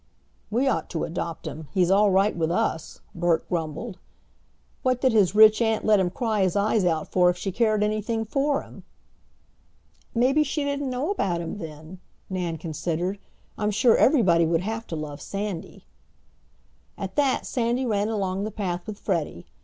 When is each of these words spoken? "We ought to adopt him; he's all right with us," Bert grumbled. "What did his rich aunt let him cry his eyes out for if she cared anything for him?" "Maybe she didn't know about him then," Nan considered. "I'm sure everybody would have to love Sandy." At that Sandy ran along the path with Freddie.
"We 0.49 0.67
ought 0.67 0.89
to 0.89 1.03
adopt 1.03 1.45
him; 1.45 1.67
he's 1.75 1.91
all 1.91 2.09
right 2.09 2.35
with 2.35 2.49
us," 2.49 3.01
Bert 3.13 3.47
grumbled. 3.47 3.99
"What 4.81 4.99
did 4.99 5.11
his 5.11 5.35
rich 5.35 5.61
aunt 5.61 5.85
let 5.85 5.99
him 5.99 6.09
cry 6.09 6.41
his 6.41 6.55
eyes 6.55 6.85
out 6.85 7.11
for 7.11 7.29
if 7.29 7.37
she 7.37 7.51
cared 7.51 7.83
anything 7.83 8.25
for 8.25 8.63
him?" 8.63 8.83
"Maybe 10.15 10.43
she 10.43 10.63
didn't 10.63 10.89
know 10.89 11.11
about 11.11 11.39
him 11.39 11.59
then," 11.59 11.99
Nan 12.31 12.57
considered. 12.57 13.19
"I'm 13.59 13.69
sure 13.69 13.95
everybody 13.95 14.47
would 14.47 14.61
have 14.61 14.87
to 14.87 14.95
love 14.95 15.21
Sandy." 15.21 15.85
At 16.97 17.15
that 17.15 17.45
Sandy 17.45 17.85
ran 17.85 18.09
along 18.09 18.43
the 18.43 18.49
path 18.49 18.87
with 18.87 18.97
Freddie. 18.97 19.45